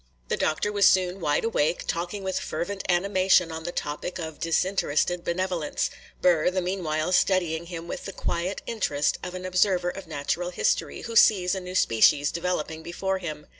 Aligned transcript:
The 0.29 0.35
Doctor 0.35 0.71
was 0.71 0.87
soon 0.87 1.19
wide 1.19 1.43
awake, 1.43 1.83
talking 1.85 2.23
with 2.23 2.39
fervent 2.39 2.81
animation 2.89 3.51
on 3.51 3.65
the 3.65 3.71
topic 3.71 4.17
of 4.17 4.39
disinterested 4.39 5.23
benevolence,—Burr 5.23 6.49
the 6.49 6.59
meanwhile 6.59 7.11
studying 7.11 7.67
him 7.67 7.87
with 7.87 8.05
the 8.05 8.11
quiet 8.11 8.63
interest 8.65 9.19
of 9.21 9.35
an 9.35 9.45
observer 9.45 9.89
of 9.91 10.07
natural 10.07 10.49
history, 10.49 11.01
who 11.03 11.15
sees 11.15 11.53
a 11.53 11.59
new 11.61 11.75
species 11.75 12.31
developing 12.31 12.81
before 12.81 13.19
him. 13.19 13.45